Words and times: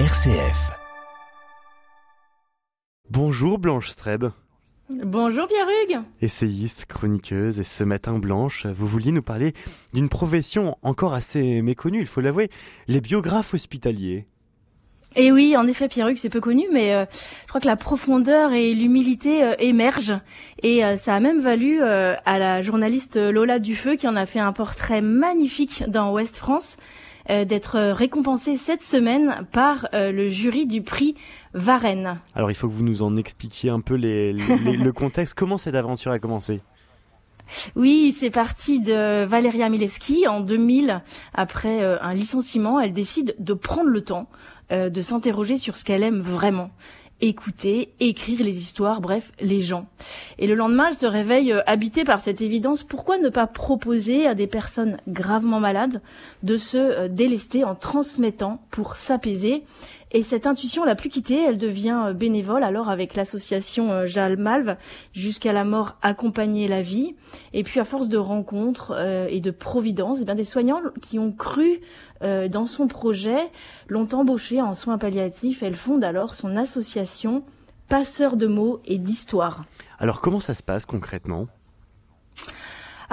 RCF. 0.00 0.72
Bonjour 3.10 3.60
Blanche 3.60 3.90
Streb. 3.90 4.24
Bonjour 4.90 5.46
Pierre 5.46 5.68
Hugues. 5.68 6.02
Essayiste, 6.20 6.86
chroniqueuse, 6.86 7.60
et 7.60 7.64
ce 7.64 7.84
matin 7.84 8.18
Blanche, 8.18 8.66
vous 8.66 8.88
vouliez 8.88 9.12
nous 9.12 9.22
parler 9.22 9.54
d'une 9.92 10.08
profession 10.08 10.76
encore 10.82 11.14
assez 11.14 11.62
méconnue, 11.62 12.00
il 12.00 12.06
faut 12.06 12.20
l'avouer, 12.20 12.50
les 12.88 13.00
biographes 13.00 13.54
hospitaliers. 13.54 14.26
Et 15.14 15.30
oui, 15.30 15.56
en 15.56 15.68
effet, 15.68 15.86
Pierre 15.86 16.08
Hugues, 16.08 16.16
c'est 16.16 16.28
peu 16.28 16.40
connu, 16.40 16.64
mais 16.72 16.92
euh, 16.92 17.04
je 17.44 17.48
crois 17.48 17.60
que 17.60 17.66
la 17.66 17.76
profondeur 17.76 18.52
et 18.52 18.74
l'humilité 18.74 19.44
euh, 19.44 19.54
émergent. 19.60 20.18
Et 20.64 20.84
euh, 20.84 20.96
ça 20.96 21.14
a 21.14 21.20
même 21.20 21.40
valu 21.40 21.80
à 21.82 22.38
la 22.40 22.62
journaliste 22.62 23.16
Lola 23.16 23.60
Dufeu, 23.60 23.94
qui 23.94 24.08
en 24.08 24.16
a 24.16 24.26
fait 24.26 24.40
un 24.40 24.52
portrait 24.52 25.00
magnifique 25.00 25.84
dans 25.86 26.12
Ouest 26.12 26.36
France, 26.36 26.78
d'être 27.28 27.78
récompensée 27.78 28.56
cette 28.56 28.82
semaine 28.82 29.46
par 29.52 29.88
le 29.92 30.28
jury 30.28 30.66
du 30.66 30.82
prix 30.82 31.14
Varennes. 31.54 32.20
Alors 32.34 32.50
il 32.50 32.54
faut 32.54 32.68
que 32.68 32.74
vous 32.74 32.84
nous 32.84 33.02
en 33.02 33.16
expliquiez 33.16 33.70
un 33.70 33.80
peu 33.80 33.96
le 33.96 34.90
contexte. 34.90 35.34
Comment 35.34 35.58
cette 35.58 35.74
aventure 35.74 36.12
a 36.12 36.18
commencé? 36.18 36.60
Oui, 37.76 38.14
c'est 38.16 38.30
parti 38.30 38.80
de 38.80 39.24
Valéria 39.24 39.68
Milewski 39.68 40.26
en 40.26 40.40
2000. 40.40 41.02
Après 41.34 41.82
euh, 41.82 41.98
un 42.00 42.14
licenciement, 42.14 42.80
elle 42.80 42.92
décide 42.92 43.34
de 43.38 43.54
prendre 43.54 43.90
le 43.90 44.02
temps 44.02 44.28
euh, 44.72 44.90
de 44.90 45.00
s'interroger 45.00 45.56
sur 45.58 45.76
ce 45.76 45.84
qu'elle 45.84 46.02
aime 46.02 46.20
vraiment 46.20 46.70
écouter, 47.28 47.94
écrire 48.00 48.42
les 48.42 48.58
histoires, 48.58 49.00
bref, 49.00 49.32
les 49.40 49.60
gens. 49.60 49.86
Et 50.38 50.46
le 50.46 50.54
lendemain, 50.54 50.88
elle 50.88 50.94
se 50.94 51.06
réveille 51.06 51.52
euh, 51.52 51.62
habitée 51.66 52.04
par 52.04 52.20
cette 52.20 52.40
évidence. 52.40 52.82
Pourquoi 52.82 53.18
ne 53.18 53.28
pas 53.28 53.46
proposer 53.46 54.26
à 54.26 54.34
des 54.34 54.46
personnes 54.46 54.98
gravement 55.08 55.60
malades 55.60 56.02
de 56.42 56.56
se 56.56 57.08
délester 57.08 57.64
en 57.64 57.74
transmettant 57.74 58.60
pour 58.70 58.96
s'apaiser? 58.96 59.64
Et 60.14 60.22
cette 60.22 60.46
intuition 60.46 60.84
l'a 60.84 60.94
plus 60.94 61.08
quittée, 61.08 61.42
elle 61.42 61.58
devient 61.58 62.04
euh, 62.06 62.12
bénévole 62.12 62.62
alors 62.62 62.88
avec 62.88 63.16
l'association 63.16 63.90
euh, 63.90 64.06
Jal 64.06 64.36
Malve 64.36 64.76
jusqu'à 65.12 65.52
la 65.52 65.64
mort 65.64 65.96
accompagner 66.02 66.68
la 66.68 66.82
vie. 66.82 67.16
Et 67.52 67.64
puis 67.64 67.80
à 67.80 67.84
force 67.84 68.08
de 68.08 68.16
rencontres 68.16 68.94
euh, 68.96 69.26
et 69.28 69.40
de 69.40 69.50
providence, 69.50 70.18
eh 70.22 70.24
bien 70.24 70.36
des 70.36 70.44
soignants 70.44 70.80
qui 71.02 71.18
ont 71.18 71.32
cru 71.32 71.80
dans 72.50 72.64
son 72.64 72.86
projet 72.86 73.50
l'ont 73.86 74.08
embauchée 74.14 74.62
en 74.62 74.72
soins 74.72 74.96
palliatifs. 74.96 75.62
Elle 75.62 75.74
fonde 75.74 76.02
alors 76.04 76.34
son 76.34 76.56
association 76.56 77.44
Passeurs 77.90 78.38
de 78.38 78.46
mots 78.46 78.80
et 78.86 78.96
d'histoires. 78.96 79.64
Alors 79.98 80.22
comment 80.22 80.40
ça 80.40 80.54
se 80.54 80.62
passe 80.62 80.86
concrètement? 80.86 81.48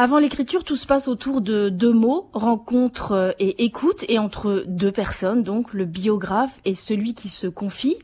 Avant 0.00 0.18
l'écriture, 0.18 0.64
tout 0.64 0.76
se 0.76 0.86
passe 0.86 1.08
autour 1.08 1.42
de 1.42 1.68
deux 1.68 1.92
mots, 1.92 2.30
rencontre 2.32 3.12
euh, 3.12 3.32
et 3.38 3.64
écoute, 3.64 4.06
et 4.08 4.18
entre 4.18 4.64
deux 4.66 4.92
personnes, 4.92 5.42
donc 5.42 5.74
le 5.74 5.84
biographe 5.84 6.58
et 6.64 6.74
celui 6.74 7.12
qui 7.12 7.28
se 7.28 7.46
confie. 7.46 7.96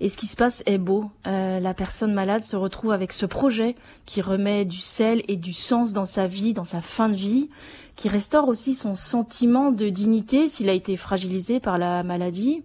Et 0.00 0.10
ce 0.10 0.18
qui 0.18 0.26
se 0.26 0.36
passe 0.36 0.62
est 0.66 0.76
beau. 0.76 1.06
Euh, 1.26 1.58
la 1.58 1.72
personne 1.72 2.12
malade 2.12 2.44
se 2.44 2.56
retrouve 2.56 2.92
avec 2.92 3.10
ce 3.10 3.24
projet 3.24 3.74
qui 4.04 4.20
remet 4.20 4.66
du 4.66 4.80
sel 4.80 5.22
et 5.28 5.36
du 5.36 5.54
sens 5.54 5.94
dans 5.94 6.04
sa 6.04 6.26
vie, 6.26 6.52
dans 6.52 6.64
sa 6.64 6.82
fin 6.82 7.08
de 7.08 7.16
vie, 7.16 7.48
qui 7.96 8.10
restaure 8.10 8.46
aussi 8.46 8.74
son 8.74 8.94
sentiment 8.94 9.72
de 9.72 9.88
dignité 9.88 10.46
s'il 10.46 10.68
a 10.68 10.74
été 10.74 10.98
fragilisé 10.98 11.58
par 11.58 11.78
la 11.78 12.02
maladie. 12.02 12.62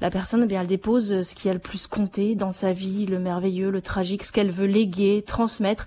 La 0.00 0.10
personne, 0.10 0.42
eh 0.42 0.46
bien, 0.46 0.62
elle 0.62 0.66
dépose 0.66 1.22
ce 1.22 1.34
qui 1.36 1.48
a 1.48 1.52
le 1.52 1.60
plus 1.60 1.86
compté 1.86 2.34
dans 2.34 2.52
sa 2.52 2.72
vie, 2.72 3.06
le 3.06 3.20
merveilleux, 3.20 3.70
le 3.70 3.80
tragique, 3.80 4.24
ce 4.24 4.32
qu'elle 4.32 4.50
veut 4.50 4.66
léguer, 4.66 5.22
transmettre. 5.24 5.86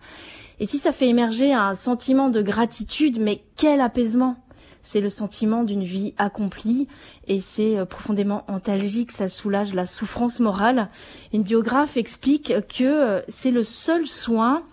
Et 0.60 0.66
si 0.66 0.78
ça 0.78 0.92
fait 0.92 1.08
émerger 1.08 1.54
un 1.54 1.76
sentiment 1.76 2.30
de 2.30 2.42
gratitude, 2.42 3.20
mais 3.20 3.44
quel 3.56 3.82
apaisement 3.82 4.38
c'est 4.82 5.02
le 5.02 5.10
sentiment 5.10 5.64
d'une 5.64 5.84
vie 5.84 6.14
accomplie 6.18 6.88
et 7.28 7.40
c'est 7.40 7.78
euh, 7.78 7.86
profondément 7.86 8.44
antalgique, 8.48 9.12
ça 9.12 9.28
soulage 9.28 9.74
la 9.74 9.86
souffrance 9.86 10.40
morale. 10.40 10.90
Une 11.34 11.44
biographe 11.44 11.98
explique 11.98 12.54
que 12.68 12.84
euh, 12.84 13.22
c'est 13.28 13.52
le 13.52 13.64
seul 13.64 14.06
soin 14.06 14.64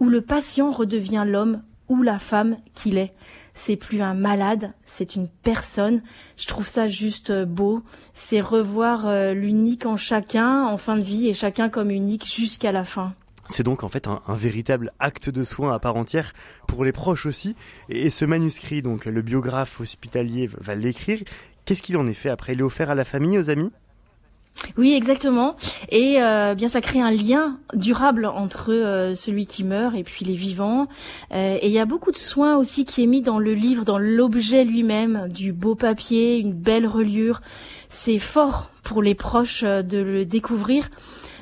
où 0.00 0.08
le 0.08 0.22
patient 0.22 0.70
redevient 0.70 1.24
l'homme 1.26 1.62
ou 1.88 2.02
la 2.02 2.18
femme 2.18 2.56
qu'il 2.74 2.98
est. 2.98 3.14
C'est 3.54 3.76
plus 3.76 4.02
un 4.02 4.14
malade, 4.14 4.72
c'est 4.86 5.16
une 5.16 5.28
personne. 5.28 6.02
Je 6.36 6.46
trouve 6.46 6.68
ça 6.68 6.86
juste 6.86 7.30
euh, 7.30 7.44
beau. 7.44 7.82
C'est 8.14 8.40
revoir 8.40 9.32
l'unique 9.32 9.86
en 9.86 9.96
chacun 9.96 10.64
en 10.64 10.76
fin 10.76 10.96
de 10.96 11.02
vie 11.02 11.28
et 11.28 11.34
chacun 11.34 11.68
comme 11.68 11.90
unique 11.90 12.26
jusqu'à 12.26 12.72
la 12.72 12.84
fin. 12.84 13.14
C'est 13.48 13.62
donc 13.62 13.82
en 13.82 13.88
fait 13.88 14.06
un, 14.06 14.20
véritable 14.34 14.92
acte 14.98 15.30
de 15.30 15.42
soin 15.42 15.74
à 15.74 15.78
part 15.78 15.96
entière 15.96 16.32
pour 16.66 16.84
les 16.84 16.92
proches 16.92 17.26
aussi. 17.26 17.56
Et, 17.88 18.10
ce 18.10 18.24
manuscrit, 18.24 18.82
donc 18.82 19.06
le 19.06 19.22
biographe 19.22 19.80
hospitalier 19.80 20.48
va 20.60 20.74
l'écrire. 20.74 21.20
Qu'est-ce 21.64 21.82
qu'il 21.82 21.96
en 21.96 22.06
est 22.06 22.14
fait 22.14 22.28
après? 22.28 22.52
Il 22.52 22.60
est 22.60 22.62
offert 22.62 22.90
à 22.90 22.94
la 22.94 23.04
famille, 23.04 23.38
aux 23.38 23.50
amis? 23.50 23.70
Oui, 24.76 24.94
exactement. 24.94 25.56
Et 25.88 26.20
euh, 26.20 26.54
bien, 26.54 26.68
ça 26.68 26.80
crée 26.80 27.00
un 27.00 27.10
lien 27.10 27.58
durable 27.74 28.26
entre 28.26 28.72
euh, 28.72 29.14
celui 29.14 29.46
qui 29.46 29.64
meurt 29.64 29.94
et 29.94 30.02
puis 30.02 30.24
les 30.24 30.34
vivants. 30.34 30.88
Euh, 31.32 31.58
et 31.60 31.66
il 31.68 31.72
y 31.72 31.78
a 31.78 31.84
beaucoup 31.84 32.10
de 32.10 32.16
soins 32.16 32.56
aussi 32.56 32.84
qui 32.84 33.02
est 33.02 33.06
mis 33.06 33.22
dans 33.22 33.38
le 33.38 33.54
livre, 33.54 33.84
dans 33.84 33.98
l'objet 33.98 34.64
lui-même, 34.64 35.28
du 35.28 35.52
beau 35.52 35.74
papier, 35.74 36.38
une 36.38 36.52
belle 36.52 36.86
reliure. 36.86 37.40
C'est 37.88 38.18
fort 38.18 38.70
pour 38.82 39.02
les 39.02 39.14
proches 39.14 39.62
de 39.62 39.98
le 39.98 40.24
découvrir. 40.24 40.90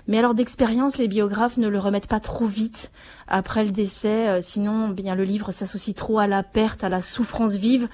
Mais 0.09 0.19
alors 0.19 0.34
d'expérience, 0.34 0.99
les 0.99 1.09
biographes 1.09 1.56
ne 1.56 1.67
le 1.67 1.78
remettent 1.78 2.06
pas 2.06 2.21
trop 2.21 2.47
vite 2.47 2.93
après 3.27 3.65
le 3.65 3.72
décès, 3.72 4.28
euh, 4.28 4.41
sinon 4.41 4.89
bien 4.89 5.17
le 5.17 5.25
livre 5.25 5.50
s'associe 5.50 5.97
trop 5.97 6.21
à 6.21 6.28
la 6.28 6.44
perte, 6.44 6.84
à 6.84 6.89
la 6.89 7.03
souffrance 7.03 7.55
vive. 7.55 7.89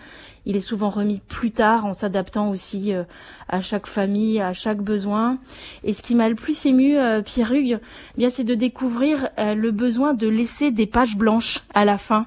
Il 0.45 0.57
est 0.57 0.61
souvent 0.61 0.91
remis 0.91 1.23
plus 1.27 1.53
tard 1.53 1.87
en 1.87 1.95
s'adaptant 1.95 2.51
aussi 2.51 2.93
euh, 2.93 3.05
à 3.49 3.63
chaque 3.63 3.87
famille, 3.87 4.41
à 4.41 4.53
chaque 4.53 4.83
besoin. 4.83 5.39
Et 5.85 5.95
ce 5.95 6.03
qui 6.03 6.15
m'a 6.15 6.29
le 6.29 6.35
plus 6.35 6.67
ému, 6.67 6.99
euh, 6.99 7.23
Pierre 7.23 7.53
Hugues, 7.53 7.79
eh 7.81 8.19
bien 8.19 8.29
c'est 8.29 8.45
de 8.45 8.55
découvrir 8.55 9.31
le 9.39 9.71
besoin 9.71 10.13
de 10.13 10.29
laisser 10.29 10.71
des 10.71 10.87
pages 10.87 11.17
blanches 11.17 11.61
à 11.73 11.85
la 11.87 11.97
fin, 11.97 12.27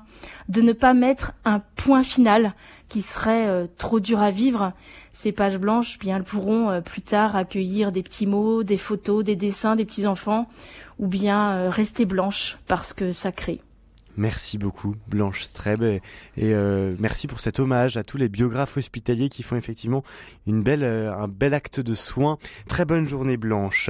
de 0.50 0.62
ne 0.62 0.72
pas 0.72 0.94
mettre 0.94 1.34
un 1.44 1.62
point 1.76 2.02
final 2.02 2.54
qui 2.96 3.02
serait 3.02 3.68
trop 3.78 4.00
dur 4.00 4.22
à 4.22 4.32
vivre. 4.32 4.72
Ces 5.12 5.34
pages 5.34 5.58
blanches, 5.58 6.00
bien, 6.00 6.16
elles 6.16 6.24
pourront 6.24 6.82
plus 6.82 7.02
tard 7.02 7.36
accueillir 7.36 7.92
des 7.92 8.04
petits 8.04 8.26
mots, 8.26 8.64
des 8.64 8.78
photos, 8.78 9.22
des 9.22 9.36
dessins 9.36 9.76
des 9.76 9.84
petits 9.84 10.08
enfants, 10.08 10.48
ou 10.98 11.08
bien 11.08 11.70
rester 11.70 12.06
blanches 12.06 12.58
parce 12.68 12.94
que 12.94 13.12
sacrées. 13.12 13.60
Merci 14.18 14.58
beaucoup 14.58 14.96
Blanche 15.08 15.44
Streb 15.44 15.84
et, 15.84 16.02
euh, 16.40 16.96
merci 17.00 17.28
pour 17.28 17.42
cet 17.42 17.60
hommage 17.60 17.98
à 17.98 18.04
tous 18.04 18.18
les 18.18 18.30
biographes 18.30 18.78
hospitaliers 18.78 19.28
qui 19.28 19.44
font 19.44 19.58
effectivement 19.58 20.04
une 20.48 20.64
belle, 20.64 20.84
euh, 20.84 21.14
un 21.14 21.28
bel 21.28 21.54
acte 21.54 21.82
de 21.82 21.96
soin. 21.96 22.38
Très 22.68 22.86
bonne 22.86 23.08
journée 23.08 23.36
Blanche. 23.36 23.90